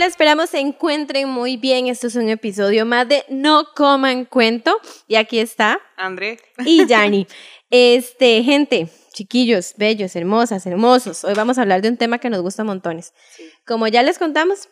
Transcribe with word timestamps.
Hola, 0.00 0.06
esperamos 0.06 0.48
se 0.48 0.60
encuentren 0.60 1.28
muy 1.28 1.58
bien. 1.58 1.86
Esto 1.86 2.06
es 2.06 2.16
un 2.16 2.30
episodio 2.30 2.86
más 2.86 3.06
de 3.06 3.22
No 3.28 3.66
Coman 3.76 4.24
Cuento. 4.24 4.74
Y 5.06 5.16
aquí 5.16 5.38
está 5.38 5.78
André. 5.98 6.38
y 6.64 6.86
Yani. 6.86 7.26
Este, 7.68 8.42
gente, 8.42 8.88
chiquillos, 9.12 9.74
bellos, 9.76 10.16
hermosas, 10.16 10.64
hermosos. 10.64 11.22
Hoy 11.24 11.34
vamos 11.34 11.58
a 11.58 11.60
hablar 11.60 11.82
de 11.82 11.90
un 11.90 11.98
tema 11.98 12.16
que 12.16 12.30
nos 12.30 12.40
gusta 12.40 12.64
montones. 12.64 13.12
Sí. 13.36 13.42
Como 13.66 13.88
ya 13.88 14.02
les 14.02 14.18
contamos, 14.18 14.70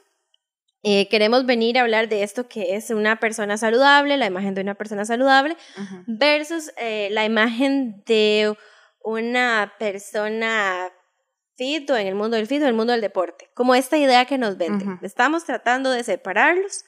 eh, 0.83 1.09
queremos 1.11 1.45
venir 1.45 1.77
a 1.77 1.83
hablar 1.83 2.09
de 2.09 2.23
esto 2.23 2.49
que 2.49 2.77
es 2.77 2.89
una 2.89 3.21
persona 3.21 3.59
saludable, 3.59 4.17
la 4.17 4.25
imagen 4.25 4.55
de 4.55 4.63
una 4.63 4.77
persona 4.77 5.05
saludable, 5.05 5.59
versus 6.07 6.73
eh, 6.79 7.09
la 7.11 7.27
imagen 7.27 8.03
de 8.07 8.57
una 9.03 9.75
persona 9.79 10.91
fit 11.59 11.91
o 11.91 11.97
en 11.97 12.07
el 12.07 12.15
mundo 12.15 12.37
del 12.37 12.47
fit 12.47 12.61
o 12.61 12.63
en 12.63 12.69
el 12.69 12.75
mundo 12.75 12.93
del 12.93 13.03
deporte. 13.03 13.51
Como 13.53 13.75
esta 13.75 13.99
idea 13.99 14.25
que 14.25 14.39
nos 14.39 14.57
venden. 14.57 14.99
Estamos 15.03 15.45
tratando 15.45 15.91
de 15.91 16.05
separarlos, 16.05 16.85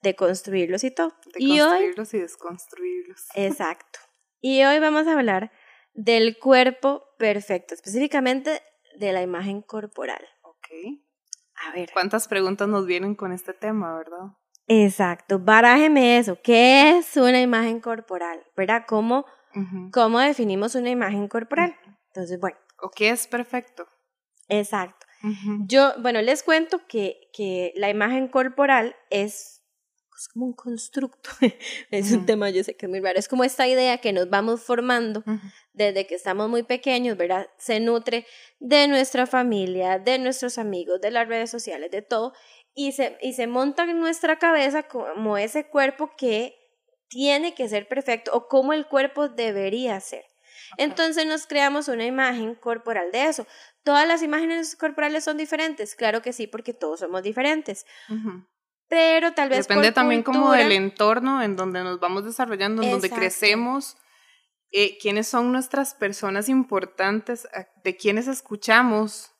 de 0.00 0.14
construirlos 0.14 0.84
y 0.84 0.92
todo. 0.92 1.14
De 1.34 1.44
y 1.44 1.60
hoy, 1.60 1.68
construirlos 1.68 2.14
y 2.14 2.18
desconstruirlos. 2.20 3.26
exacto. 3.34 3.98
Y 4.40 4.64
hoy 4.64 4.78
vamos 4.78 5.06
a 5.06 5.12
hablar 5.12 5.52
del 5.92 6.38
cuerpo 6.38 7.04
perfecto, 7.18 7.74
específicamente 7.74 8.62
de 8.98 9.12
la 9.12 9.22
imagen 9.22 9.60
corporal. 9.60 10.24
Ok. 10.42 10.68
A 11.66 11.72
ver. 11.72 11.90
¿Cuántas 11.92 12.28
preguntas 12.28 12.68
nos 12.68 12.86
vienen 12.86 13.14
con 13.14 13.32
este 13.32 13.52
tema, 13.52 13.96
verdad? 13.96 14.36
Exacto, 14.68 15.38
barájeme 15.40 16.18
eso. 16.18 16.38
¿Qué 16.42 16.96
es 16.96 17.16
una 17.16 17.40
imagen 17.40 17.80
corporal? 17.80 18.42
¿Verdad? 18.56 18.84
¿Cómo, 18.86 19.26
cómo 19.92 20.20
definimos 20.20 20.76
una 20.76 20.90
imagen 20.90 21.28
corporal? 21.28 21.76
Entonces, 22.06 22.40
bueno, 22.40 22.56
¿O 22.82 22.90
qué 22.90 23.10
es 23.10 23.28
perfecto? 23.28 23.86
Exacto. 24.48 25.06
Yo, 25.66 25.92
bueno, 26.00 26.20
les 26.20 26.42
cuento 26.42 26.80
que, 26.88 27.30
que 27.32 27.72
la 27.76 27.88
imagen 27.90 28.26
corporal 28.26 28.96
es, 29.08 29.62
es 30.18 30.28
como 30.28 30.46
un 30.46 30.52
constructo. 30.52 31.30
es 31.92 32.10
un 32.10 32.26
tema, 32.26 32.50
yo 32.50 32.64
sé 32.64 32.74
que 32.74 32.86
es 32.86 32.90
muy 32.90 32.98
raro. 32.98 33.18
Es 33.18 33.28
como 33.28 33.44
esta 33.44 33.68
idea 33.68 33.98
que 33.98 34.12
nos 34.12 34.28
vamos 34.30 34.62
formando 34.62 35.22
desde 35.74 36.08
que 36.08 36.16
estamos 36.16 36.48
muy 36.48 36.64
pequeños, 36.64 37.16
¿verdad? 37.16 37.48
Se 37.56 37.78
nutre 37.78 38.26
de 38.58 38.88
nuestra 38.88 39.26
familia, 39.26 40.00
de 40.00 40.18
nuestros 40.18 40.58
amigos, 40.58 41.00
de 41.00 41.12
las 41.12 41.28
redes 41.28 41.50
sociales, 41.50 41.92
de 41.92 42.02
todo. 42.02 42.32
Y 42.74 42.92
se, 42.92 43.16
y 43.20 43.34
se 43.34 43.46
monta 43.46 43.84
en 43.84 44.00
nuestra 44.00 44.40
cabeza 44.40 44.84
como 44.84 45.38
ese 45.38 45.68
cuerpo 45.68 46.10
que 46.16 46.56
tiene 47.06 47.54
que 47.54 47.68
ser 47.68 47.86
perfecto 47.86 48.32
o 48.34 48.48
como 48.48 48.72
el 48.72 48.86
cuerpo 48.86 49.28
debería 49.28 50.00
ser. 50.00 50.24
Entonces 50.78 51.26
nos 51.26 51.46
creamos 51.46 51.88
una 51.88 52.06
imagen 52.06 52.54
corporal 52.54 53.12
de 53.12 53.26
eso. 53.26 53.46
¿Todas 53.84 54.06
las 54.06 54.22
imágenes 54.22 54.76
corporales 54.76 55.24
son 55.24 55.36
diferentes? 55.36 55.94
Claro 55.94 56.22
que 56.22 56.32
sí, 56.32 56.46
porque 56.46 56.72
todos 56.72 57.00
somos 57.00 57.22
diferentes. 57.22 57.84
Pero 58.88 59.32
tal 59.32 59.48
vez 59.48 59.66
Depende 59.66 59.88
por 59.88 59.94
también 59.94 60.22
como 60.22 60.52
del 60.52 60.72
entorno 60.72 61.42
en 61.42 61.56
donde 61.56 61.82
nos 61.82 61.98
vamos 61.98 62.24
desarrollando, 62.24 62.82
en 62.82 62.90
donde 62.90 63.10
crecemos, 63.10 63.96
eh, 64.70 64.98
quiénes 64.98 65.26
son 65.26 65.50
nuestras 65.50 65.94
personas 65.94 66.48
importantes, 66.48 67.48
de 67.82 67.96
quiénes 67.96 68.28
escuchamos, 68.28 69.32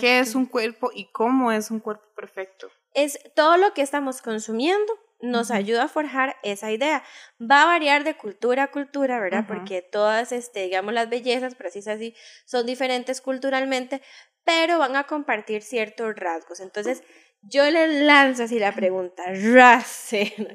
qué 0.00 0.20
es 0.20 0.34
un 0.34 0.46
cuerpo 0.46 0.90
y 0.94 1.10
cómo 1.12 1.52
es 1.52 1.70
un 1.70 1.80
cuerpo 1.80 2.04
perfecto. 2.14 2.68
es 2.94 3.18
todo 3.34 3.56
lo 3.56 3.72
que 3.72 3.82
estamos 3.82 4.20
consumiendo 4.22 4.92
nos 5.20 5.50
ayuda 5.50 5.84
a 5.84 5.88
forjar 5.88 6.36
esa 6.42 6.70
idea. 6.70 7.02
Va 7.40 7.62
a 7.62 7.66
variar 7.66 8.04
de 8.04 8.16
cultura 8.16 8.64
a 8.64 8.70
cultura, 8.70 9.18
¿verdad? 9.20 9.44
Porque 9.46 9.82
todas, 9.82 10.32
este, 10.32 10.62
digamos, 10.64 10.94
las 10.94 11.08
bellezas, 11.10 11.54
por 11.54 11.66
así 11.66 11.80
así, 11.88 12.14
son 12.44 12.66
diferentes 12.66 13.20
culturalmente, 13.20 14.02
pero 14.44 14.78
van 14.78 14.96
a 14.96 15.04
compartir 15.04 15.62
ciertos 15.62 16.14
rasgos. 16.16 16.60
Entonces, 16.60 17.02
yo 17.42 17.68
les 17.70 18.02
lanzo 18.02 18.44
así 18.44 18.58
la 18.58 18.72
pregunta. 18.74 19.24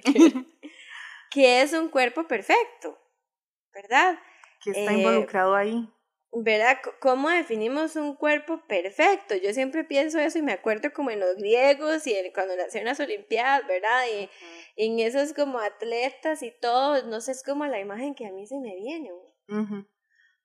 ¿Qué- 0.04 0.12
¿qué 1.32 1.62
es 1.62 1.74
un 1.74 1.90
cuerpo 1.90 2.28
perfecto? 2.28 2.98
¿Verdad? 3.74 4.18
¿Qué 4.62 4.72
está 4.72 4.92
Eh, 4.92 4.98
involucrado 4.98 5.56
ahí? 5.56 5.90
¿Verdad? 6.36 6.80
¿Cómo 7.00 7.30
definimos 7.30 7.96
un 7.96 8.16
cuerpo 8.16 8.62
perfecto? 8.68 9.36
Yo 9.36 9.54
siempre 9.54 9.84
pienso 9.84 10.20
eso 10.20 10.40
y 10.40 10.42
me 10.42 10.54
acuerdo 10.54 10.92
como 10.92 11.12
en 11.12 11.20
los 11.20 11.36
griegos 11.36 12.08
y 12.08 12.14
en- 12.16 12.34
cuando 12.34 12.56
nacieron 12.56 12.88
las 12.88 13.00
Olimpiadas, 13.00 13.68
¿verdad? 13.68 14.04
Y 14.12 14.30
en 14.76 15.00
esos 15.00 15.34
como 15.34 15.60
atletas 15.60 16.42
y 16.42 16.52
todo, 16.52 17.04
no 17.04 17.22
sé, 17.22 17.34
es 17.34 17.44
como 17.44 17.66
la 17.68 17.80
imagen 17.80 18.16
que 18.16 18.26
a 18.26 18.32
mí 18.32 18.48
se 18.48 18.58
me 18.60 18.76
viene, 18.76 19.12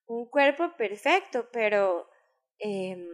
un, 0.07 0.27
cuerpo 0.31 0.77
perfecto, 0.77 1.49
pero 1.53 2.09
em, 2.59 3.09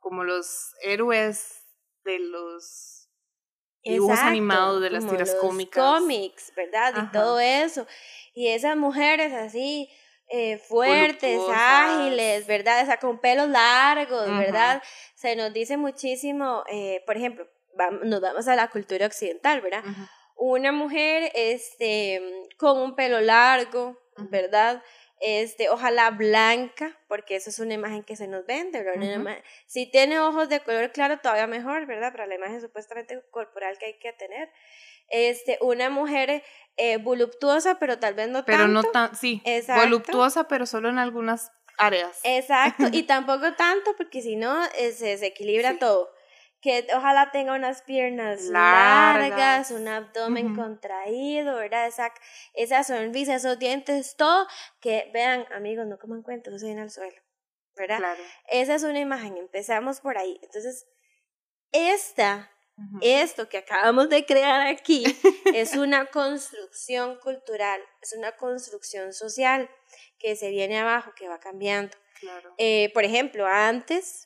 Como 0.00 0.24
los 0.24 0.72
héroes 0.82 1.64
de 2.04 2.18
los 2.20 3.08
dibujos 3.82 4.14
exacto, 4.14 4.28
animados, 4.30 4.82
de 4.82 4.90
las 4.90 5.06
tiras 5.06 5.32
los 5.32 5.40
cómicas. 5.40 5.84
cómics, 5.84 6.52
¿verdad? 6.56 6.92
Ajá. 6.94 7.08
Y 7.08 7.12
todo 7.12 7.40
eso. 7.40 7.86
Y 8.34 8.48
esas 8.48 8.76
mujeres 8.76 9.32
así, 9.32 9.90
eh, 10.28 10.58
fuertes, 10.58 11.38
ágiles, 11.52 12.46
¿verdad? 12.46 12.82
O 12.82 12.86
sea, 12.86 12.96
con 12.98 13.20
pelos 13.20 13.48
largos, 13.48 14.26
Ujú. 14.28 14.38
¿verdad? 14.38 14.82
Se 15.14 15.36
nos 15.36 15.52
dice 15.52 15.76
muchísimo, 15.76 16.64
eh, 16.70 17.02
por 17.06 17.16
ejemplo, 17.16 17.46
vam- 17.76 18.00
nos 18.04 18.20
vamos 18.20 18.48
a 18.48 18.56
la 18.56 18.68
cultura 18.68 19.06
occidental, 19.06 19.60
¿verdad? 19.60 19.84
Ujú. 19.84 20.02
Una 20.54 20.72
mujer 20.72 21.30
este, 21.34 22.20
con 22.56 22.78
un 22.78 22.94
pelo 22.94 23.20
largo. 23.20 23.98
¿verdad? 24.30 24.82
Este, 25.20 25.70
ojalá 25.70 26.10
blanca, 26.10 26.98
porque 27.08 27.36
eso 27.36 27.48
es 27.48 27.58
una 27.58 27.74
imagen 27.74 28.02
que 28.02 28.16
se 28.16 28.28
nos 28.28 28.44
vende, 28.44 28.82
¿verdad? 28.82 29.38
Si 29.66 29.90
tiene 29.90 30.20
ojos 30.20 30.48
de 30.48 30.60
color 30.60 30.92
claro, 30.92 31.18
todavía 31.18 31.46
mejor, 31.46 31.86
¿verdad? 31.86 32.12
Para 32.12 32.26
la 32.26 32.34
imagen 32.34 32.60
supuestamente 32.60 33.22
corporal 33.30 33.78
que 33.78 33.86
hay 33.86 33.98
que 33.98 34.12
tener. 34.12 34.50
Este, 35.08 35.58
una 35.60 35.88
mujer 35.88 36.42
eh, 36.76 36.98
voluptuosa, 36.98 37.78
pero 37.78 37.98
tal 37.98 38.14
vez 38.14 38.28
no 38.28 38.44
Pero 38.44 38.64
tanto. 38.64 38.72
no 38.72 38.82
tan, 38.90 39.16
sí, 39.16 39.40
Exacto. 39.44 39.82
voluptuosa, 39.82 40.48
pero 40.48 40.66
solo 40.66 40.88
en 40.90 40.98
algunas 40.98 41.50
áreas. 41.78 42.18
Exacto, 42.22 42.84
y 42.92 43.02
tampoco 43.06 43.54
tanto, 43.54 43.94
porque 43.96 44.20
si 44.20 44.36
no, 44.36 44.64
eh, 44.78 44.92
se 44.92 45.06
desequilibra 45.06 45.72
Sí. 45.72 45.78
todo. 45.78 46.10
Que 46.66 46.84
ojalá 46.96 47.30
tenga 47.30 47.54
unas 47.54 47.82
piernas 47.82 48.42
largas, 48.46 49.30
Largas. 49.30 49.70
un 49.70 49.86
abdomen 49.86 50.46
Ujú. 50.46 50.62
contraído, 50.62 51.54
¿verdad? 51.54 51.86
Esa, 51.86 52.12
esa 52.54 52.82
sonrisa, 52.82 53.36
esos 53.36 53.56
dientes, 53.60 54.16
todo. 54.16 54.48
Que 54.80 55.08
vean, 55.14 55.46
amigos, 55.52 55.86
no 55.86 55.96
coman 55.96 56.22
cuenta, 56.22 56.50
no 56.50 56.58
se 56.58 56.66
viene 56.66 56.82
al 56.82 56.90
suelo, 56.90 57.22
¿verdad? 57.76 57.98
Claro. 57.98 58.20
Esa 58.48 58.74
es 58.74 58.82
una 58.82 58.98
imagen, 58.98 59.36
empezamos 59.36 60.00
por 60.00 60.18
ahí. 60.18 60.40
Entonces, 60.42 60.88
esta, 61.70 62.50
esto 63.00 63.48
que 63.48 63.58
acabamos 63.58 64.08
de 64.08 64.26
crear 64.26 64.66
aquí, 64.66 65.04
es 65.54 65.76
una 65.76 66.06
construcción 66.06 67.16
cultural, 67.20 67.80
es 68.02 68.12
una 68.12 68.32
construcción 68.32 69.12
social 69.12 69.70
que 70.18 70.34
se 70.34 70.50
viene 70.50 70.80
abajo, 70.80 71.12
que 71.14 71.28
va 71.28 71.38
cambiando. 71.38 71.96
Claro. 72.18 72.52
Eh, 72.58 72.90
por 72.92 73.04
ejemplo, 73.04 73.46
antes, 73.46 74.25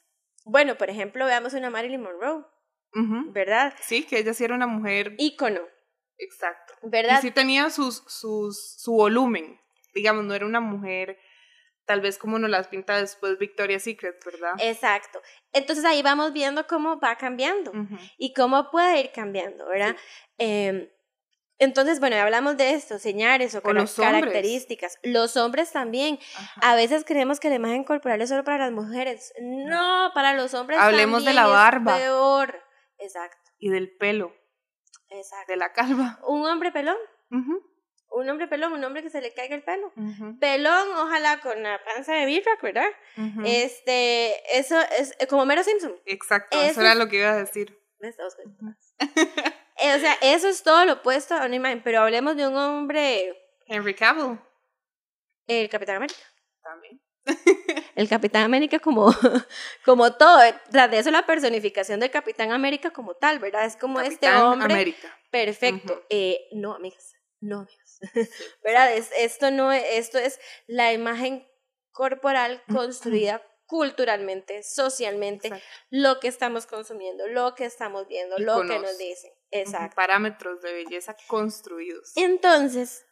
bueno, 0.50 0.76
por 0.76 0.90
ejemplo, 0.90 1.24
veamos 1.26 1.54
una 1.54 1.70
Marilyn 1.70 2.02
Monroe. 2.02 2.44
¿verdad? 3.32 3.72
Sí, 3.80 4.02
que 4.04 4.18
ella 4.18 4.34
sí 4.34 4.44
era 4.44 4.54
una 4.56 4.66
mujer. 4.66 5.14
Ícono, 5.18 5.60
Exacto. 6.18 6.74
Y 6.82 6.90
¿verdad? 6.90 7.20
sí 7.20 7.30
tenía 7.30 7.70
sus, 7.70 8.02
sus, 8.08 8.74
su 8.78 8.92
volumen. 8.92 9.60
Digamos, 9.94 10.24
no 10.24 10.34
era 10.34 10.44
una 10.44 10.60
mujer 10.60 11.18
tal 11.90 12.00
vez 12.00 12.18
como 12.18 12.38
nos 12.38 12.50
las 12.50 12.68
pinta 12.68 12.98
después 12.98 13.36
Victoria's 13.36 13.82
Secret, 13.82 14.14
¿verdad? 14.24 14.52
Exacto. 14.60 15.20
Entonces 15.52 15.84
ahí 15.84 16.02
vamos 16.02 16.32
viendo 16.32 16.64
cómo 16.68 17.00
va 17.00 17.16
cambiando 17.16 17.72
y 18.16 18.32
cómo 18.32 18.70
puede 18.70 19.00
ir 19.00 19.10
cambiando, 19.12 19.66
¿verdad? 19.66 19.96
Em, 20.38 20.88
entonces, 21.60 22.00
bueno, 22.00 22.16
hablamos 22.16 22.56
de 22.56 22.70
esto, 22.74 22.98
señales 22.98 23.54
o, 23.54 23.60
O 23.62 23.72
los 23.72 23.96
hombres. 23.98 24.20
características. 24.20 24.98
Los 25.04 25.36
hombres 25.36 25.70
también. 25.70 26.18
Ajá. 26.36 26.72
A 26.72 26.74
veces 26.74 27.04
creemos 27.06 27.38
que 27.38 27.48
la 27.50 27.54
imagen 27.56 27.84
corporal 27.84 28.20
es 28.20 28.28
solo 28.30 28.42
para 28.42 28.58
las 28.58 28.72
mujeres. 28.72 29.32
No, 29.40 30.10
para 30.14 30.34
los 30.34 30.52
hombres 30.54 30.78
Hablemos 30.80 31.24
de 31.24 31.32
la 31.34 31.42
es 31.44 31.48
barba. 31.50 31.96
peor. 31.96 32.60
Exacto, 32.98 33.50
Y 33.58 33.70
del 33.70 33.96
pelo, 33.96 34.34
exacto. 35.08 35.52
de 35.52 35.56
la 35.56 35.72
calva. 35.72 36.18
Un 36.26 36.44
hombre 36.46 36.70
pelón, 36.72 36.96
un 37.30 38.28
hombre 38.28 38.46
pelón, 38.48 38.72
un 38.74 38.84
hombre 38.84 39.02
que 39.02 39.08
se 39.10 39.20
le 39.22 39.32
caiga 39.32 39.54
el 39.56 39.62
pelo. 39.62 39.92
Pelón, 40.40 40.88
ojalá 40.96 41.40
con 41.40 41.62
la 41.62 41.80
panza 41.84 42.12
de 42.14 42.26
birra, 42.26 42.52
¿verdad? 42.60 42.88
Este, 43.44 44.34
eso 44.58 44.76
es 44.98 45.16
como 45.28 45.46
Mero 45.46 45.62
Simpson. 45.62 45.94
Exacto, 46.06 46.58
eso 46.60 46.70
eso 46.72 46.80
era 46.82 46.92
es- 46.92 46.98
lo 46.98 47.08
que 47.08 47.16
iba 47.18 47.30
a 47.30 47.36
decir. 47.36 47.78
Eh, 49.80 49.94
o 49.94 49.98
sea, 49.98 50.16
eso 50.20 50.48
es 50.48 50.62
todo 50.62 50.84
lo 50.84 50.94
opuesto 50.94 51.34
a 51.34 51.46
una 51.46 51.56
imagen, 51.56 51.82
pero 51.82 52.00
hablemos 52.00 52.36
de 52.36 52.46
un 52.46 52.56
hombre, 52.56 53.36
Henry 53.66 53.94
Cavill 53.94 54.38
el 55.58 55.68
Capitán 55.68 55.96
América. 55.96 56.20
también. 56.62 57.00
El 57.96 58.08
Capitán 58.08 58.44
América 58.44 58.78
como, 58.78 59.12
como 59.84 60.14
todo, 60.14 60.42
eh, 60.42 60.54
tras 60.70 60.90
de 60.90 60.98
eso 60.98 61.10
la 61.10 61.26
personificación 61.26 62.00
del 62.00 62.10
Capitán 62.10 62.50
América 62.50 62.92
como 62.92 63.14
tal, 63.14 63.38
¿verdad? 63.38 63.66
Es 63.66 63.76
como 63.76 64.00
este 64.00 64.26
Capitán 64.26 64.42
hombre 64.46 64.72
América. 64.72 65.18
perfecto. 65.30 66.02
Eh, 66.08 66.48
no, 66.52 66.74
amigas, 66.74 67.14
no, 67.40 67.60
amigas. 67.60 68.00
¿Verdad? 68.64 68.94
Es, 68.94 69.10
esto 69.18 69.50
no 69.50 69.70
es, 69.70 69.84
esto 69.90 70.18
es 70.18 70.40
la 70.66 70.92
imagen 70.92 71.46
corporal 71.92 72.62
construida 72.72 73.42
culturalmente, 73.66 74.62
socialmente, 74.62 75.50
lo 75.90 76.20
que 76.20 76.28
estamos 76.28 76.66
consumiendo, 76.66 77.26
lo 77.28 77.54
que 77.54 77.66
estamos 77.66 78.08
viendo, 78.08 78.38
lo 78.38 78.62
que 78.62 78.78
nos 78.78 78.96
dicen. 78.98 79.30
Exacto. 79.50 79.96
Parámetros 79.96 80.62
de 80.62 80.72
belleza 80.72 81.16
construidos. 81.26 82.12
Entonces, 82.16 83.06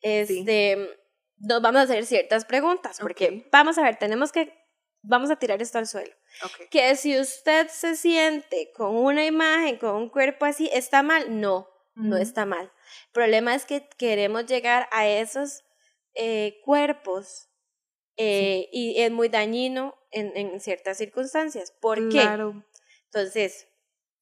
este, 0.00 0.98
nos 1.38 1.60
vamos 1.62 1.80
a 1.80 1.84
hacer 1.84 2.06
ciertas 2.06 2.44
preguntas, 2.44 2.98
porque 3.00 3.48
vamos 3.52 3.78
a 3.78 3.82
ver, 3.82 3.96
tenemos 3.96 4.32
que, 4.32 4.52
vamos 5.02 5.30
a 5.30 5.36
tirar 5.36 5.60
esto 5.60 5.78
al 5.78 5.86
suelo. 5.86 6.14
Que 6.70 6.96
si 6.96 7.18
usted 7.18 7.68
se 7.68 7.96
siente 7.96 8.72
con 8.74 8.96
una 8.96 9.24
imagen, 9.26 9.76
con 9.78 9.96
un 9.96 10.08
cuerpo 10.08 10.44
así, 10.44 10.70
¿está 10.72 11.02
mal? 11.02 11.40
No, 11.40 11.68
no 11.94 12.16
está 12.16 12.46
mal. 12.46 12.64
El 13.06 13.12
problema 13.12 13.54
es 13.54 13.64
que 13.64 13.88
queremos 13.98 14.46
llegar 14.46 14.88
a 14.92 15.08
esos 15.08 15.64
eh, 16.14 16.60
cuerpos 16.64 17.48
eh, 18.16 18.68
y 18.72 19.00
es 19.00 19.10
muy 19.10 19.28
dañino 19.28 19.96
en, 20.10 20.36
en 20.36 20.60
ciertas 20.60 20.98
circunstancias. 20.98 21.72
¿Por 21.80 22.08
claro. 22.08 22.52
qué? 22.52 22.80
Entonces. 23.06 23.66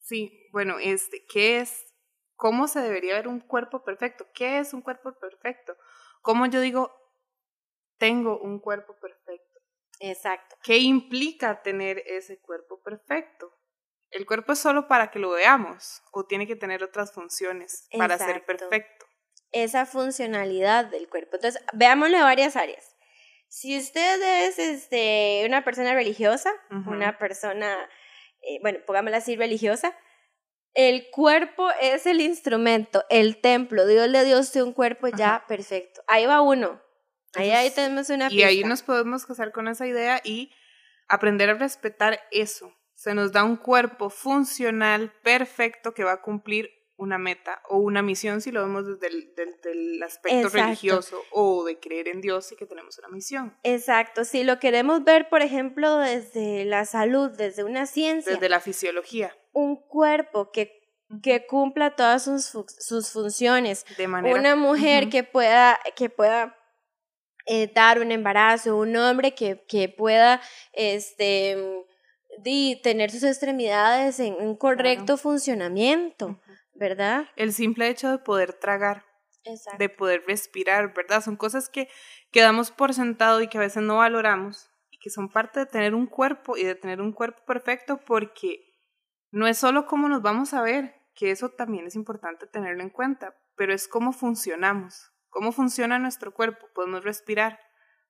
Sí, 0.00 0.37
bueno, 0.58 0.80
este, 0.80 1.24
¿qué 1.26 1.60
es? 1.60 1.94
¿Cómo 2.34 2.66
se 2.66 2.80
debería 2.80 3.14
ver 3.14 3.28
un 3.28 3.38
cuerpo 3.38 3.84
perfecto? 3.84 4.26
¿Qué 4.34 4.58
es 4.58 4.74
un 4.74 4.82
cuerpo 4.82 5.16
perfecto? 5.16 5.76
¿Cómo 6.20 6.46
yo 6.46 6.60
digo, 6.60 6.92
tengo 7.96 8.40
un 8.40 8.58
cuerpo 8.58 8.96
perfecto? 9.00 9.60
Exacto. 10.00 10.56
¿Qué 10.64 10.78
implica 10.78 11.62
tener 11.62 12.02
ese 12.06 12.40
cuerpo 12.40 12.82
perfecto? 12.82 13.56
¿El 14.10 14.26
cuerpo 14.26 14.50
es 14.50 14.58
solo 14.58 14.88
para 14.88 15.12
que 15.12 15.20
lo 15.20 15.30
veamos 15.30 16.02
o 16.10 16.26
tiene 16.26 16.48
que 16.48 16.56
tener 16.56 16.82
otras 16.82 17.12
funciones 17.12 17.86
para 17.96 18.18
ser 18.18 18.44
perfecto? 18.44 19.06
Esa 19.52 19.86
funcionalidad 19.86 20.86
del 20.86 21.08
cuerpo. 21.08 21.36
Entonces, 21.36 21.62
veámoslo 21.72 22.18
varias 22.18 22.56
áreas. 22.56 22.96
Si 23.46 23.78
usted 23.78 24.48
es 24.48 24.58
este, 24.58 25.44
una 25.46 25.62
persona 25.62 25.94
religiosa, 25.94 26.52
una 26.88 27.16
persona, 27.16 27.88
eh, 28.42 28.58
bueno, 28.60 28.80
pongámosla 28.84 29.18
así, 29.18 29.36
religiosa, 29.36 29.96
el 30.78 31.10
cuerpo 31.10 31.68
es 31.82 32.06
el 32.06 32.20
instrumento, 32.20 33.02
el 33.10 33.40
templo. 33.40 33.84
Dios 33.84 34.08
le 34.08 34.24
dio 34.24 34.38
usted 34.38 34.62
un 34.62 34.72
cuerpo 34.72 35.08
ya 35.08 35.44
perfecto. 35.48 36.04
Ahí 36.06 36.24
va 36.24 36.40
uno. 36.40 36.80
Ahí, 37.34 37.50
ahí 37.50 37.72
tenemos 37.72 38.10
una 38.10 38.28
pista. 38.28 38.40
Y 38.40 38.44
ahí 38.44 38.62
nos 38.62 38.82
podemos 38.84 39.26
casar 39.26 39.50
con 39.50 39.66
esa 39.66 39.88
idea 39.88 40.20
y 40.22 40.52
aprender 41.08 41.50
a 41.50 41.54
respetar 41.54 42.20
eso. 42.30 42.72
Se 42.94 43.12
nos 43.12 43.32
da 43.32 43.42
un 43.42 43.56
cuerpo 43.56 44.08
funcional, 44.08 45.12
perfecto, 45.24 45.94
que 45.94 46.04
va 46.04 46.12
a 46.12 46.22
cumplir 46.22 46.70
una 46.98 47.16
meta 47.16 47.62
o 47.68 47.78
una 47.78 48.02
misión 48.02 48.40
si 48.40 48.52
lo 48.52 48.60
vemos 48.60 48.84
desde 48.86 49.06
el, 49.06 50.02
aspecto 50.02 50.48
religioso 50.48 51.20
o 51.30 51.64
de 51.64 51.78
creer 51.78 52.08
en 52.08 52.20
Dios 52.20 52.52
y 52.52 52.56
que 52.56 52.66
tenemos 52.66 52.98
una 52.98 53.08
misión. 53.08 53.56
Exacto, 53.62 54.24
si 54.24 54.44
lo 54.44 54.58
queremos 54.58 55.04
ver, 55.04 55.28
por 55.28 55.42
ejemplo, 55.42 55.98
desde 55.98 56.64
la 56.64 56.84
salud, 56.84 57.30
desde 57.30 57.64
una 57.64 57.86
ciencia. 57.86 58.32
Desde 58.32 58.48
la 58.48 58.60
fisiología. 58.60 59.36
Un 59.58 59.76
cuerpo 59.76 60.50
que, 60.52 60.72
que 61.22 61.46
cumpla 61.46 61.96
todas 61.96 62.24
sus, 62.24 62.44
sus 62.78 63.10
funciones. 63.10 63.84
De 63.96 64.08
manera. 64.08 64.38
Una 64.38 64.56
mujer 64.56 65.08
que 65.08 65.24
pueda, 65.24 65.78
que 65.96 66.10
pueda 66.10 66.56
eh, 67.46 67.70
dar 67.74 68.00
un 68.00 68.12
embarazo, 68.12 68.76
un 68.76 68.96
hombre 68.96 69.34
que, 69.34 69.64
que 69.66 69.88
pueda 69.88 70.40
este, 70.72 71.56
tener 72.82 73.10
sus 73.10 73.24
extremidades 73.24 74.20
en 74.20 74.34
un 74.34 74.56
correcto 74.56 75.16
funcionamiento. 75.16 76.40
¿verdad? 76.78 77.26
El 77.36 77.52
simple 77.52 77.88
hecho 77.88 78.10
de 78.10 78.18
poder 78.18 78.54
tragar, 78.54 79.04
de 79.78 79.88
poder 79.88 80.24
respirar, 80.26 80.94
¿verdad? 80.94 81.22
Son 81.22 81.36
cosas 81.36 81.68
que, 81.68 81.88
quedamos 82.30 82.70
por 82.70 82.94
sentado 82.94 83.42
y 83.42 83.48
que 83.48 83.58
a 83.58 83.62
veces 83.62 83.82
no 83.82 83.96
valoramos 83.96 84.70
y 84.90 84.98
que 84.98 85.10
son 85.10 85.28
parte 85.28 85.60
de 85.60 85.66
tener 85.66 85.94
un 85.94 86.06
cuerpo 86.06 86.56
y 86.56 86.64
de 86.64 86.74
tener 86.74 87.00
un 87.00 87.12
cuerpo 87.12 87.42
perfecto 87.46 87.98
porque 87.98 88.67
no 89.30 89.46
es 89.46 89.58
solo 89.58 89.86
cómo 89.86 90.08
nos 90.08 90.22
vamos 90.22 90.54
a 90.54 90.62
ver, 90.62 90.94
que 91.14 91.30
eso 91.30 91.50
también 91.50 91.86
es 91.86 91.96
importante 91.96 92.46
tenerlo 92.46 92.82
en 92.82 92.90
cuenta, 92.90 93.36
pero 93.56 93.74
es 93.74 93.88
cómo 93.88 94.12
funcionamos, 94.12 95.12
cómo 95.28 95.52
funciona 95.52 95.98
nuestro 95.98 96.32
cuerpo, 96.32 96.68
podemos 96.74 97.02
respirar, 97.04 97.58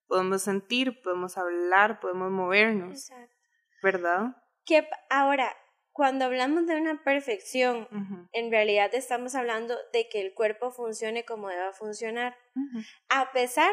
podemos 0.06 0.42
sentir, 0.42 1.00
podemos 1.02 1.38
hablar, 1.38 2.00
podemos 2.00 2.30
movernos, 2.30 3.10
¿verdad? 3.82 4.36
Que 4.64 4.88
ahora, 5.10 5.56
cuando 5.92 6.26
hablamos 6.26 6.66
de 6.66 6.76
una 6.76 7.02
perfección, 7.02 7.88
en 8.32 8.50
realidad 8.50 8.94
estamos 8.94 9.34
hablando 9.34 9.74
de 9.92 10.08
que 10.08 10.20
el 10.20 10.34
cuerpo 10.34 10.70
funcione 10.70 11.24
como 11.24 11.48
deba 11.48 11.72
funcionar. 11.72 12.36
A 13.08 13.32
pesar, 13.32 13.72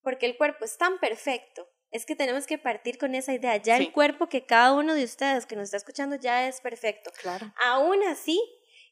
porque 0.00 0.26
el 0.26 0.36
cuerpo 0.36 0.64
es 0.64 0.78
tan 0.78 0.98
perfecto, 1.00 1.66
es 1.90 2.06
que 2.06 2.16
tenemos 2.16 2.46
que 2.46 2.58
partir 2.58 2.98
con 2.98 3.14
esa 3.14 3.32
idea. 3.32 3.56
Ya 3.56 3.76
el 3.76 3.92
cuerpo 3.92 4.28
que 4.28 4.44
cada 4.44 4.72
uno 4.72 4.94
de 4.94 5.04
ustedes 5.04 5.46
que 5.46 5.56
nos 5.56 5.64
está 5.64 5.78
escuchando 5.78 6.16
ya 6.16 6.46
es 6.48 6.60
perfecto. 6.60 7.10
Claro. 7.20 7.52
Aún 7.60 8.02
así, 8.04 8.40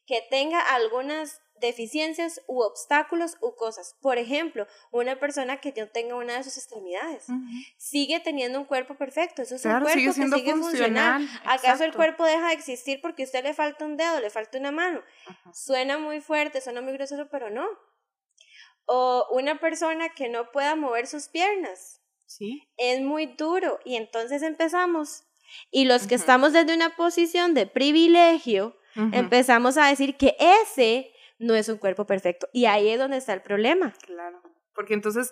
que 0.07 0.25
tenga 0.29 0.59
algunas 0.61 1.41
deficiencias 1.59 2.41
u 2.47 2.61
obstáculos 2.61 3.37
u 3.41 3.55
cosas. 3.55 3.95
Por 4.01 4.17
ejemplo, 4.17 4.67
una 4.91 5.19
persona 5.19 5.59
que 5.59 5.73
no 5.75 5.87
tenga 5.89 6.15
una 6.15 6.37
de 6.37 6.43
sus 6.43 6.57
extremidades 6.57 7.25
sigue 7.77 8.19
teniendo 8.19 8.59
un 8.59 8.65
cuerpo 8.65 8.95
perfecto. 8.95 9.41
Eso 9.41 9.55
es 9.55 9.65
un 9.65 9.81
cuerpo 9.81 9.87
que 9.93 10.13
sigue 10.13 10.55
funcionando. 10.55 11.29
¿Acaso 11.45 11.83
el 11.83 11.93
cuerpo 11.93 12.25
deja 12.25 12.47
de 12.47 12.53
existir 12.53 13.01
porque 13.01 13.23
a 13.23 13.25
usted 13.25 13.43
le 13.43 13.53
falta 13.53 13.85
un 13.85 13.97
dedo, 13.97 14.19
le 14.19 14.29
falta 14.29 14.57
una 14.57 14.71
mano? 14.71 15.03
Suena 15.53 15.97
muy 15.97 16.21
fuerte, 16.21 16.61
suena 16.61 16.81
muy 16.81 16.93
grosero, 16.93 17.27
pero 17.29 17.49
no. 17.49 17.67
O 18.85 19.27
una 19.31 19.59
persona 19.59 20.09
que 20.09 20.29
no 20.29 20.51
pueda 20.51 20.75
mover 20.75 21.07
sus 21.07 21.27
piernas. 21.27 21.96
Sí. 22.27 22.69
Es 22.77 23.01
muy 23.01 23.25
duro. 23.25 23.79
Y 23.83 23.95
entonces 23.95 24.43
empezamos. 24.43 25.23
Y 25.71 25.85
los 25.85 26.07
que 26.07 26.15
estamos 26.15 26.53
desde 26.53 26.75
una 26.75 26.95
posición 26.95 27.53
de 27.53 27.65
privilegio, 27.65 28.77
empezamos 28.95 29.77
a 29.77 29.87
decir 29.87 30.17
que 30.17 30.35
ese 30.39 31.11
no 31.39 31.55
es 31.55 31.69
un 31.69 31.77
cuerpo 31.77 32.05
perfecto. 32.05 32.47
Y 32.53 32.65
ahí 32.65 32.89
es 32.89 32.99
donde 32.99 33.17
está 33.17 33.33
el 33.33 33.41
problema. 33.41 33.93
Claro, 34.05 34.41
porque 34.73 34.93
entonces 34.93 35.31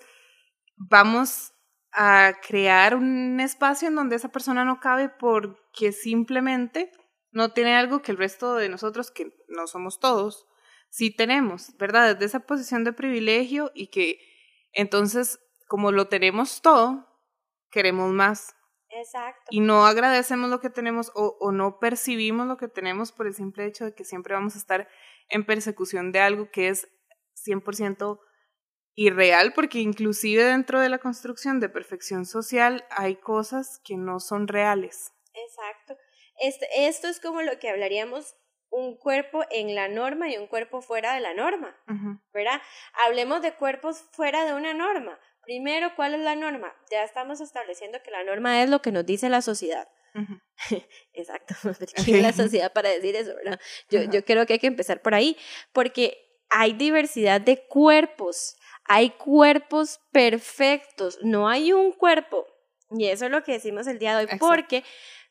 vamos 0.76 1.52
a 1.92 2.34
crear 2.46 2.96
un 2.96 3.40
espacio 3.40 3.88
en 3.88 3.96
donde 3.96 4.16
esa 4.16 4.30
persona 4.30 4.66
no 4.66 4.80
cabe 4.80 5.10
porque 5.10 5.92
simplemente 5.92 6.92
no 7.32 7.52
tiene 7.52 7.76
algo 7.76 8.02
que 8.02 8.12
el 8.12 8.18
resto 8.18 8.56
de 8.56 8.70
nosotros, 8.70 9.12
que 9.12 9.36
no 9.48 9.68
somos 9.68 10.00
todos, 10.00 10.46
sí 10.90 11.12
tenemos, 11.12 11.76
¿verdad? 11.78 12.14
Desde 12.14 12.26
esa 12.26 12.40
posición 12.42 12.84
de 12.84 12.94
privilegio 12.94 13.72
y 13.74 13.88
que 13.88 14.20
entonces, 14.76 15.40
como 15.68 15.92
lo 15.92 16.08
tenemos 16.08 16.62
todo, 16.62 17.08
queremos 17.70 18.12
más. 18.12 18.56
Exacto. 18.90 19.44
Y 19.50 19.60
no 19.60 19.86
agradecemos 19.86 20.50
lo 20.50 20.60
que 20.60 20.70
tenemos 20.70 21.12
o, 21.16 21.38
o 21.40 21.52
no 21.52 21.80
percibimos 21.80 22.48
lo 22.48 22.58
que 22.58 22.68
tenemos 22.68 23.12
por 23.12 23.28
el 23.28 23.36
simple 23.36 23.66
hecho 23.66 23.86
de 23.86 23.94
que 23.94 24.06
siempre 24.06 24.34
vamos 24.34 24.56
a 24.56 24.60
estar 24.60 24.88
en 25.30 25.46
persecución 25.46 26.12
de 26.12 26.20
algo 26.20 26.50
que 26.50 26.70
es 26.70 26.88
100% 27.46 28.20
irreal, 28.96 29.54
porque 29.54 29.80
inclusive 29.80 30.44
dentro 30.44 30.80
de 30.80 30.90
la 30.90 31.00
construcción 31.00 31.60
de 31.60 31.70
perfección 31.70 32.26
social 32.26 32.86
hay 32.90 33.18
cosas 33.18 33.82
que 33.84 33.98
no 33.98 34.20
son 34.20 34.48
reales. 34.48 35.14
Exacto. 35.34 35.98
Este, 36.40 36.68
esto 36.88 37.08
es 37.08 37.20
como 37.20 37.42
lo 37.42 37.60
que 37.60 37.70
hablaríamos 37.70 38.36
un 38.70 38.98
cuerpo 38.98 39.44
en 39.52 39.76
la 39.76 39.88
norma 39.88 40.30
y 40.30 40.38
un 40.38 40.48
cuerpo 40.48 40.82
fuera 40.82 41.14
de 41.14 41.22
la 41.22 41.34
norma, 41.34 41.78
¿verdad? 42.34 42.62
Hablemos 43.06 43.42
de 43.42 43.54
cuerpos 43.54 44.04
fuera 44.12 44.44
de 44.44 44.54
una 44.54 44.74
norma. 44.74 45.18
Primero, 45.46 45.96
¿cuál 45.96 46.16
es 46.16 46.22
la 46.22 46.36
norma? 46.36 46.74
Ya 46.92 47.04
estamos 47.04 47.42
estableciendo 47.42 48.00
que 48.04 48.12
la 48.12 48.24
norma 48.24 48.62
es 48.64 48.70
lo 48.70 48.82
que 48.82 48.92
nos 48.92 49.06
dice 49.06 49.30
la 49.30 49.42
sociedad. 49.42 49.88
Exacto, 51.14 51.56
¿quién 52.06 52.22
la 52.22 52.32
sociedad 52.32 52.72
para 52.72 52.90
decir 52.90 53.16
eso, 53.16 53.36
verdad? 53.36 53.60
Yo, 53.90 54.04
yo 54.04 54.24
creo 54.24 54.46
que 54.46 54.54
hay 54.54 54.60
que 54.60 54.68
empezar 54.68 55.02
por 55.02 55.14
ahí, 55.14 55.38
porque 55.74 56.26
hay 56.50 56.74
diversidad 56.74 57.42
de 57.42 57.68
cuerpos, 57.68 58.58
hay 58.86 59.10
cuerpos 59.12 60.00
perfectos, 60.12 61.20
no 61.22 61.50
hay 61.50 61.74
un 61.74 61.92
cuerpo, 61.92 62.48
y 62.92 63.08
eso 63.08 63.26
es 63.26 63.32
lo 63.32 63.44
que 63.44 63.54
decimos 63.54 63.88
el 63.88 64.00
día 64.00 64.18
de 64.18 64.26
hoy, 64.26 64.40
porque 64.40 64.84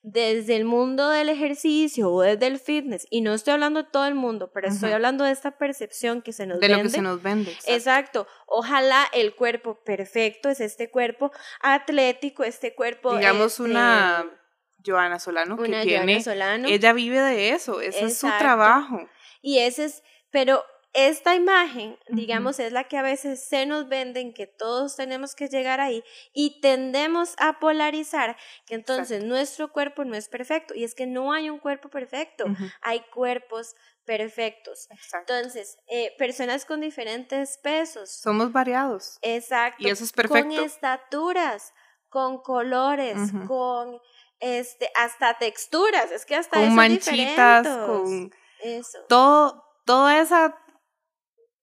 desde 0.03 0.57
el 0.57 0.67
mundo 0.67 1.09
del 1.09 1.31
ejercicio 1.31 2.11
o 2.11 2.21
desde 2.21 2.47
el 2.47 2.59
fitness, 2.59 3.07
y 3.11 3.23
no 3.23 3.33
estoy 3.33 3.55
hablando 3.55 3.83
de 3.83 3.89
todo 3.91 4.07
el 4.07 4.15
mundo, 4.15 4.51
pero 4.53 4.69
estoy 4.69 4.93
hablando 4.93 5.25
de 5.25 5.33
esta 5.33 5.53
percepción 5.53 6.21
que 6.21 6.33
se 6.33 6.47
nos 6.47 6.61
de 6.61 6.69
vende. 6.69 6.77
lo 6.77 6.83
que 6.83 6.91
se 6.91 7.03
nos 7.03 7.23
vende. 7.23 7.57
Exacto. 7.67 8.27
Ojalá 8.47 9.07
el 9.15 9.35
cuerpo 9.35 9.83
perfecto 9.83 10.51
es 10.51 10.61
este 10.61 10.91
cuerpo 10.91 11.33
atlético, 11.61 12.45
este 12.45 12.75
cuerpo. 12.75 13.17
Digamos 13.17 13.61
una 13.61 14.27
este, 14.27 14.91
Joana 14.91 15.19
Solano, 15.19 15.57
que 15.57 15.71
tiene, 15.83 16.23
Solano. 16.23 16.69
ella 16.69 16.93
vive 16.93 17.21
de 17.21 17.51
eso, 17.51 17.81
ese 17.81 18.05
es 18.05 18.19
su 18.19 18.27
trabajo. 18.39 19.09
Y 19.41 19.61
ese 19.61 19.87
es, 19.87 20.03
pero 20.31 20.65
esta 20.95 21.35
imagen, 21.35 21.99
digamos, 22.09 22.59
es 22.61 22.73
la 22.73 22.85
que 22.85 22.97
a 22.97 23.03
veces 23.03 23.45
se 23.47 23.67
nos 23.67 23.89
venden, 23.89 24.33
que 24.33 24.47
todos 24.47 24.97
tenemos 24.97 25.35
que 25.35 25.49
llegar 25.49 25.81
ahí 25.81 26.03
y 26.33 26.61
tendemos 26.61 27.35
a 27.39 27.59
polarizar 27.59 28.37
que 28.67 28.75
entonces 28.75 29.25
nuestro 29.25 29.73
cuerpo 29.73 30.05
no 30.05 30.15
es 30.15 30.29
perfecto 30.29 30.75
y 30.75 30.85
es 30.85 30.95
que 30.95 31.07
no 31.07 31.33
hay 31.33 31.51
un 31.51 31.59
cuerpo 31.59 31.89
perfecto, 31.91 32.45
hay 32.81 33.01
cuerpos 33.13 33.75
perfectos. 34.05 34.89
Entonces, 35.13 35.79
eh, 35.89 36.15
personas 36.17 36.65
con 36.65 36.81
diferentes 36.81 37.59
pesos. 37.59 38.11
Somos 38.11 38.53
variados. 38.53 39.19
Exacto. 39.23 39.83
Y 39.83 39.91
eso 39.91 40.05
es 40.05 40.13
perfecto. 40.13 40.49
Con 40.49 40.65
estaturas 40.65 41.73
con 42.15 42.39
colores, 42.43 43.19
con 43.49 44.01
este, 44.39 44.89
hasta 44.95 45.37
texturas, 45.37 46.13
es 46.13 46.25
que 46.25 46.37
hasta 46.37 46.61
con 46.61 46.73
manchitas, 46.73 47.67
con 47.67 48.33
eso. 48.61 49.01
todo, 49.09 49.65
toda 49.85 50.21
esa 50.21 50.64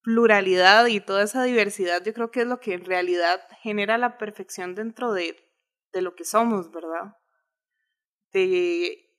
pluralidad 0.01 0.87
y 0.87 0.99
toda 0.99 1.23
esa 1.23 1.43
diversidad, 1.43 2.03
yo 2.03 2.13
creo 2.13 2.31
que 2.31 2.41
es 2.41 2.47
lo 2.47 2.59
que 2.59 2.73
en 2.73 2.85
realidad 2.85 3.41
genera 3.61 3.97
la 3.97 4.17
perfección 4.17 4.75
dentro 4.75 5.13
de, 5.13 5.37
de 5.93 6.01
lo 6.01 6.15
que 6.15 6.25
somos, 6.25 6.71
¿verdad? 6.71 7.15
De 8.33 9.11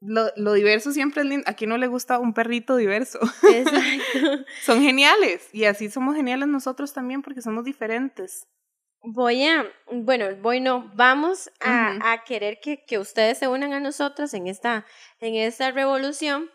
lo, 0.00 0.30
lo, 0.36 0.52
diverso 0.52 0.92
siempre 0.92 1.22
es 1.22 1.28
lindo. 1.28 1.44
A 1.48 1.54
quien 1.54 1.70
no 1.70 1.78
le 1.78 1.86
gusta 1.86 2.18
un 2.18 2.34
perrito 2.34 2.76
diverso. 2.76 3.18
Exacto. 3.48 4.44
Son 4.62 4.82
geniales. 4.82 5.48
Y 5.52 5.64
así 5.64 5.90
somos 5.90 6.14
geniales 6.14 6.48
nosotros 6.48 6.92
también 6.92 7.22
porque 7.22 7.40
somos 7.40 7.64
diferentes. 7.64 8.46
Voy 9.02 9.46
a, 9.46 9.66
bueno, 9.90 10.34
bueno, 10.36 10.90
vamos 10.94 11.50
a, 11.60 12.12
a 12.12 12.24
querer 12.24 12.58
que, 12.60 12.84
que, 12.84 12.98
ustedes 12.98 13.38
se 13.38 13.48
unan 13.48 13.74
a 13.74 13.80
nosotros 13.80 14.32
en 14.32 14.46
esta, 14.46 14.86
en 15.20 15.34
esta 15.34 15.70
revolución. 15.70 16.50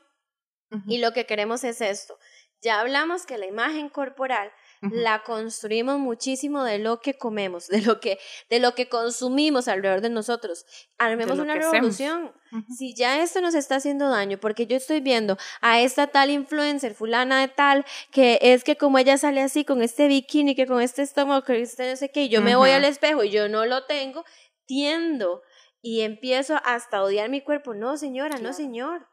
Y 0.88 1.00
lo 1.00 1.14
que 1.14 1.26
queremos 1.26 1.64
es 1.64 1.82
esto. 1.82 2.19
Ya 2.62 2.82
hablamos 2.82 3.26
que 3.26 3.38
la 3.38 3.46
imagen 3.46 3.90
corporal 3.90 4.52
la 4.82 5.24
construimos 5.24 6.00
muchísimo 6.00 6.64
de 6.64 6.78
lo 6.80 7.00
que 7.00 7.18
comemos, 7.18 7.68
de 7.68 7.82
lo 7.82 8.00
que, 8.00 8.18
de 8.50 8.60
lo 8.60 8.76
que 8.76 8.88
consumimos 8.88 9.68
alrededor 9.68 10.02
de 10.02 10.10
nosotros. 10.10 10.66
Armemos 10.98 11.38
una 11.40 11.56
revolución. 11.56 12.34
Si 12.78 12.96
ya 12.96 13.22
esto 13.22 13.42
nos 13.42 13.56
está 13.56 13.76
haciendo 13.76 14.10
daño, 14.10 14.40
porque 14.40 14.68
yo 14.68 14.78
estoy 14.78 15.02
viendo 15.02 15.38
a 15.62 15.82
esta 15.82 16.08
tal 16.08 16.30
influencer, 16.30 16.96
fulana 16.96 17.42
de 17.42 17.48
tal, 17.50 17.86
que 18.12 18.40
es 18.42 18.64
que 18.64 18.78
como 18.78 18.98
ella 18.98 19.18
sale 19.18 19.42
así 19.42 19.66
con 19.66 19.82
este 19.82 20.08
bikini, 20.08 20.56
que 20.56 20.66
con 20.66 20.82
este 20.82 21.02
estómago, 21.02 21.44
que 21.44 21.62
este 21.62 21.90
no 21.90 21.96
sé 21.96 22.12
qué, 22.12 22.24
y 22.24 22.30
yo 22.30 22.42
me 22.42 22.56
voy 22.56 22.72
al 22.72 22.86
espejo 22.86 23.24
y 23.24 23.32
yo 23.32 23.50
no 23.50 23.66
lo 23.66 23.86
tengo, 23.86 24.26
tiendo 24.66 25.44
y 25.82 26.02
empiezo 26.02 26.60
hasta 26.64 27.04
odiar 27.04 27.30
mi 27.30 27.42
cuerpo. 27.42 27.74
No, 27.74 27.98
señora, 27.98 28.38
no, 28.40 28.54
señor. 28.54 29.08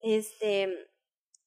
Este, 0.00 0.90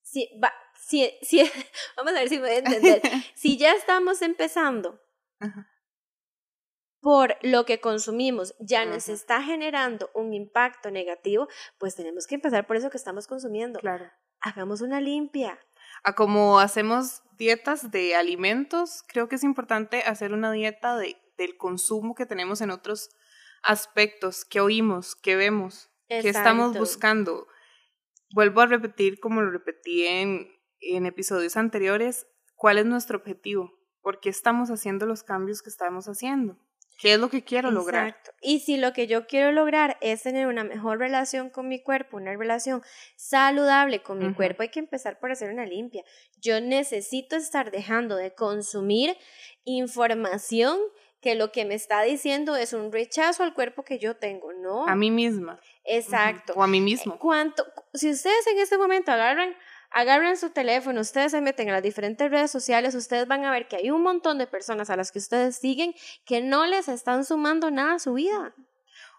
si, 0.02 0.30
va, 0.42 0.54
si, 0.86 1.12
si, 1.24 1.40
vamos 1.98 2.14
a 2.14 2.20
ver 2.20 2.30
si 2.30 2.40
me 2.40 2.58
entender. 2.58 3.02
si 3.36 3.58
ya 3.58 3.74
estamos 3.74 4.22
empezando 4.22 5.02
por 7.02 7.38
lo 7.42 7.66
que 7.66 7.80
consumimos, 7.80 8.56
ya 8.60 8.86
nos 8.86 9.10
está 9.10 9.42
generando 9.42 10.12
un 10.14 10.34
impacto 10.34 10.92
negativo, 10.92 11.48
pues 11.80 11.96
tenemos 11.96 12.28
que 12.28 12.36
empezar 12.36 12.68
por 12.68 12.78
eso 12.78 12.90
que 12.90 12.98
estamos 12.98 13.28
consumiendo. 13.28 13.80
Claro. 13.80 14.12
Hagamos 14.42 14.82
una 14.82 15.02
limpia. 15.02 15.60
A 16.04 16.14
como 16.14 16.60
hacemos 16.60 17.24
dietas 17.38 17.90
de 17.92 18.16
alimentos, 18.16 19.04
creo 19.08 19.28
que 19.28 19.36
es 19.36 19.44
importante 19.44 20.04
hacer 20.04 20.34
una 20.34 20.52
dieta 20.52 20.98
de, 20.98 21.18
del 21.38 21.58
consumo 21.58 22.14
que 22.14 22.28
tenemos 22.28 22.62
en 22.62 22.70
otros 22.70 23.10
aspectos, 23.64 24.46
que 24.46 24.62
oímos, 24.62 25.16
que 25.16 25.36
vemos, 25.36 25.90
que 26.08 26.30
estamos 26.30 26.78
buscando. 26.78 27.48
Vuelvo 28.34 28.62
a 28.62 28.68
repetir 28.68 29.20
como 29.20 29.42
lo 29.42 29.52
repetí 29.52 30.06
en, 30.06 30.55
en 30.86 31.06
episodios 31.06 31.58
anteriores, 31.58 32.28
cuál 32.56 32.78
es 32.78 32.86
nuestro 32.86 33.18
objetivo, 33.18 33.74
por 34.02 34.20
qué 34.20 34.30
estamos 34.30 34.70
haciendo 34.70 35.06
los 35.06 35.24
cambios 35.24 35.62
que 35.62 35.70
estamos 35.70 36.08
haciendo. 36.08 36.58
¿Qué 36.98 37.14
es 37.14 37.20
lo 37.20 37.30
que 37.30 37.44
quiero 37.44 37.72
lograr? 37.72 38.08
Exacto. 38.08 38.32
Y 38.42 38.62
si 38.62 38.78
lo 38.78 38.94
que 38.94 39.08
yo 39.08 39.28
quiero 39.28 39.52
lograr 39.52 39.98
es 40.00 40.24
tener 40.24 40.48
una 40.48 40.64
mejor 40.64 41.00
relación 41.00 41.50
con 41.50 41.68
mi 41.68 41.82
cuerpo, 41.82 42.18
una 42.18 42.36
relación 42.36 42.84
saludable 43.18 44.02
con 44.02 44.20
mi 44.20 44.34
cuerpo, 44.34 44.64
hay 44.64 44.70
que 44.70 44.80
empezar 44.80 45.20
por 45.20 45.32
hacer 45.32 45.52
una 45.52 45.66
limpia. 45.66 46.04
Yo 46.40 46.62
necesito 46.62 47.36
estar 47.36 47.70
dejando 47.72 48.16
de 48.16 48.34
consumir 48.34 49.18
información 49.66 50.80
que 51.20 51.36
lo 51.36 51.52
que 51.52 51.66
me 51.66 51.74
está 51.74 52.04
diciendo 52.04 52.56
es 52.56 52.72
un 52.72 52.92
rechazo 52.92 53.44
al 53.44 53.54
cuerpo 53.54 53.84
que 53.84 53.98
yo 53.98 54.16
tengo, 54.16 54.54
¿no? 54.54 54.88
A 54.88 54.96
mí 54.96 55.10
misma. 55.12 55.60
Exacto. 55.84 56.54
O 56.56 56.64
a 56.64 56.68
mí 56.68 56.80
mismo. 56.80 57.18
¿Cuánto, 57.18 57.66
si 57.94 58.12
ustedes 58.12 58.46
en 58.48 58.60
este 58.60 58.78
momento 58.78 59.12
agarran 59.12 59.56
agarren 59.92 60.38
su 60.38 60.50
teléfono, 60.50 61.02
ustedes 61.02 61.32
se 61.32 61.42
meten 61.42 61.68
en 61.68 61.74
las 61.74 61.84
diferentes 61.84 62.30
redes 62.30 62.52
sociales, 62.52 62.96
ustedes 62.96 63.28
van 63.28 63.46
a 63.46 63.52
ver 63.52 63.68
que 63.68 63.78
hay 63.78 63.92
un 63.92 64.04
montón 64.04 64.38
de 64.38 64.48
personas 64.48 64.90
a 64.90 64.98
las 64.98 65.12
que 65.12 65.20
ustedes 65.20 65.58
siguen 65.58 65.94
que 66.26 66.42
no 66.42 66.66
les 66.66 66.88
están 66.88 67.26
sumando 67.26 67.72
nada 67.72 67.94
a 67.94 68.00
su 68.00 68.14
vida. 68.14 68.54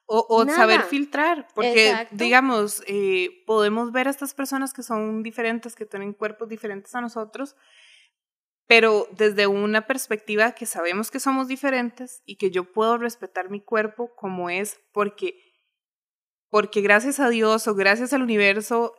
O, 0.09 0.47
saber 0.47 0.83
filtrar, 0.83 1.49
porque 1.53 2.07
digamos, 2.13 2.81
eh, 2.87 3.43
podemos 3.45 3.91
ver 3.91 4.07
a 4.07 4.11
estas 4.11 4.35
personas 4.35 4.73
que 4.73 4.85
son 4.85 5.25
diferentes, 5.25 5.75
que 5.75 5.85
tienen 5.85 6.13
cuerpos 6.13 6.49
diferentes 6.49 6.95
a 6.95 7.01
nosotros, 7.01 7.57
pero 8.69 9.09
desde 9.11 9.49
una 9.49 9.89
perspectiva 9.89 10.53
que 10.53 10.65
sabemos 10.65 11.11
que 11.11 11.19
somos 11.19 11.49
diferentes 11.49 12.23
y 12.25 12.37
que 12.37 12.53
yo 12.53 12.73
puedo 12.73 12.99
respetar 12.99 13.51
mi 13.51 13.61
cuerpo 13.61 14.15
como 14.15 14.49
es, 14.49 14.81
porque, 14.93 15.35
porque 16.51 16.83
gracias 16.83 17.19
a 17.19 17.29
Dios 17.29 17.67
o 17.67 17.75
gracias 17.75 18.13
al 18.13 18.23
universo 18.23 18.95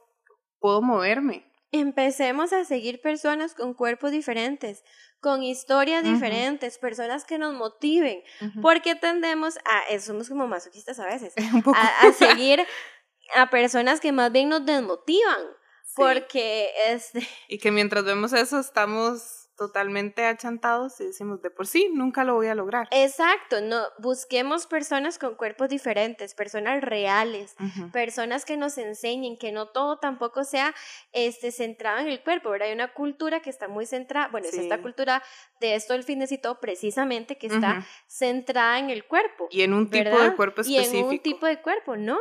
puedo 0.60 0.82
moverme. 0.82 1.50
Empecemos 1.72 2.54
a 2.54 2.64
seguir 2.64 3.02
personas 3.02 3.54
con 3.54 3.74
cuerpos 3.74 4.12
diferentes, 4.12 4.84
con 5.20 5.44
historias 5.44 6.04
diferentes, 6.04 6.78
personas 6.78 7.26
que 7.26 7.38
nos 7.38 7.54
motiven, 7.54 8.24
porque 8.62 8.96
tendemos 8.96 9.58
a, 9.66 9.84
eh, 9.90 10.00
somos 10.00 10.30
como 10.30 10.48
masoquistas 10.48 11.00
a 11.00 11.06
veces, 11.06 11.34
a, 11.76 12.12
seguir 12.14 12.66
a 13.36 13.50
personas 13.50 14.00
que 14.00 14.12
más 14.12 14.32
bien 14.32 14.50
nos 14.50 14.66
desmotivan, 14.66 15.42
porque 15.96 16.70
este... 16.88 17.28
Y 17.48 17.58
que 17.58 17.72
mientras 17.72 18.06
vemos 18.06 18.32
eso 18.34 18.60
estamos 18.60 19.47
totalmente 19.58 20.26
achantados 20.26 21.02
y 21.02 21.06
decimos, 21.06 21.42
de 21.42 21.50
por 21.50 21.68
sí, 21.68 21.90
nunca 21.94 22.24
lo 22.24 22.36
voy 22.36 22.48
a 22.48 22.56
lograr. 22.56 22.88
Exacto, 22.92 23.60
no, 23.62 23.82
busquemos 23.98 24.68
personas 24.68 25.18
con 25.18 25.36
cuerpos 25.36 25.70
diferentes, 25.70 26.34
personas 26.34 26.82
reales, 26.82 27.56
personas 27.92 28.46
que 28.46 28.56
nos 28.56 28.78
enseñen 28.78 29.38
que 29.38 29.52
no 29.52 29.68
todo 29.68 29.98
tampoco 29.98 30.44
sea 30.44 30.74
este, 31.12 31.52
centrado 31.52 32.00
en 32.00 32.08
el 32.08 32.22
cuerpo, 32.22 32.52
¿verdad? 32.52 32.68
Hay 32.70 32.74
una 32.74 32.94
cultura 32.94 33.42
que 33.42 33.50
está 33.50 33.68
muy 33.68 33.86
centrada, 33.86 34.28
bueno, 34.30 34.48
es 34.48 34.54
esta 34.54 34.82
cultura 34.82 35.24
de 35.60 35.76
esto 35.76 35.94
del 35.94 36.04
fitnessito 36.04 36.60
precisamente 36.60 37.38
que 37.38 37.48
está 37.48 37.86
centrada 38.08 38.80
en 38.80 38.92
el 38.92 39.06
cuerpo. 39.06 39.48
Y 39.50 39.64
en 39.64 39.74
un 39.74 39.90
tipo 39.90 40.18
de 40.18 40.36
cuerpo 40.36 40.62
específico. 40.62 40.96
Y 40.96 41.00
en 41.00 41.06
un 41.06 41.20
tipo 41.20 41.46
de 41.48 41.62
cuerpo, 41.62 41.98
no. 41.98 42.20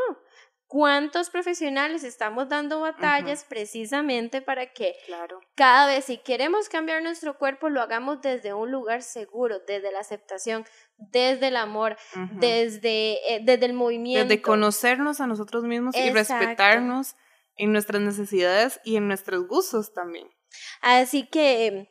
¿Cuántos 0.68 1.30
profesionales 1.30 2.02
estamos 2.02 2.49
dando 2.49 2.80
batallas 2.80 3.44
precisamente 3.44 4.42
para 4.42 4.73
que 4.73 4.96
claro. 5.06 5.40
cada 5.54 5.87
vez 5.87 6.06
si 6.06 6.18
queremos 6.18 6.68
cambiar 6.68 7.04
nuestro 7.04 7.38
cuerpo 7.38 7.68
lo 7.68 7.80
hagamos 7.80 8.20
desde 8.20 8.52
un 8.52 8.73
lugar 8.73 9.02
seguro, 9.02 9.61
desde 9.66 9.92
la 9.92 10.00
aceptación, 10.00 10.64
desde 10.96 11.49
el 11.49 11.56
amor, 11.56 11.96
desde, 12.32 13.35
eh, 13.35 13.40
desde 13.44 13.66
el 13.66 13.75
movimiento? 13.75 14.28
Desde 14.28 14.42
conocernos 14.42 15.20
a 15.20 15.28
nosotros 15.28 15.62
mismos 15.62 15.94
y 15.94 16.11
respetarnos 16.11 17.14
en 17.56 17.70
nuestras 17.73 18.02
necesidades 18.02 18.80
y 18.85 18.96
en 18.96 19.06
nuestros 19.06 19.46
gustos 19.46 19.94
también. 19.94 20.28
Así 20.80 21.28
que 21.28 21.88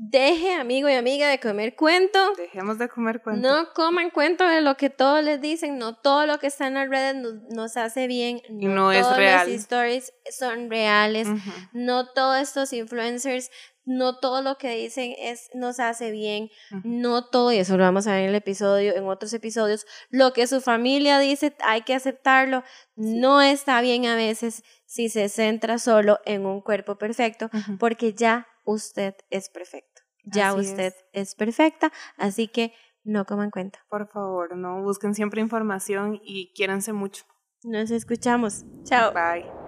Deje, 0.00 0.54
amigo 0.54 0.88
y 0.88 0.92
amiga, 0.92 1.28
de 1.28 1.40
comer 1.40 1.74
cuento. 1.74 2.32
Dejemos 2.36 2.78
de 2.78 2.88
comer 2.88 3.20
cuento. 3.20 3.48
No 3.48 3.72
coman 3.74 4.10
cuento 4.10 4.46
de 4.46 4.60
lo 4.60 4.76
que 4.76 4.90
todos 4.90 5.24
les 5.24 5.40
dicen. 5.40 5.76
No 5.76 5.96
todo 5.96 6.24
lo 6.24 6.38
que 6.38 6.46
está 6.46 6.68
en 6.68 6.74
las 6.74 6.88
redes 6.88 7.16
nos, 7.50 7.76
hace 7.76 8.06
bien. 8.06 8.40
No, 8.48 8.62
y 8.62 8.66
no 8.66 8.92
es 8.92 9.16
real. 9.16 9.48
las 9.48 9.60
stories 9.60 10.12
son 10.30 10.70
reales. 10.70 11.26
No 11.72 12.12
todos 12.12 12.38
estos 12.38 12.72
influencers, 12.72 13.50
no 13.84 14.18
todo 14.18 14.40
lo 14.40 14.56
que 14.56 14.70
dicen 14.76 15.14
es, 15.18 15.50
nos 15.54 15.80
hace 15.80 16.12
bien. 16.12 16.50
No 16.84 17.24
todo, 17.24 17.50
y 17.52 17.56
eso 17.56 17.76
lo 17.76 17.82
vamos 17.82 18.06
a 18.06 18.12
ver 18.12 18.24
en 18.24 18.28
el 18.28 18.34
episodio, 18.36 18.94
en 18.94 19.04
otros 19.08 19.32
episodios. 19.32 19.84
Lo 20.10 20.32
que 20.32 20.46
su 20.46 20.60
familia 20.60 21.18
dice, 21.18 21.56
hay 21.64 21.82
que 21.82 21.94
aceptarlo. 21.94 22.62
No 22.94 23.42
está 23.42 23.80
bien 23.80 24.06
a 24.06 24.14
veces 24.14 24.62
si 24.86 25.08
se 25.08 25.28
centra 25.28 25.78
solo 25.78 26.20
en 26.24 26.46
un 26.46 26.60
cuerpo 26.60 26.98
perfecto, 26.98 27.50
porque 27.80 28.12
ya 28.12 28.46
usted 28.68 29.14
es 29.30 29.48
perfecto. 29.48 30.02
Ya 30.24 30.52
usted 30.54 30.92
es. 31.12 31.34
perfecta, 31.34 31.90
así 32.16 32.48
que 32.48 32.72
no 33.02 33.24
coman 33.24 33.50
cuenta. 33.50 33.84
Por 33.88 34.08
favor, 34.08 34.56
no 34.56 34.82
busquen 34.82 35.14
siempre 35.14 35.40
información 35.40 36.20
y 36.22 36.52
quiéranse 36.54 36.92
mucho. 36.92 37.24
Nos 37.64 37.90
escuchamos. 37.90 38.64
Chao. 38.84 39.12
Bye. 39.12 39.67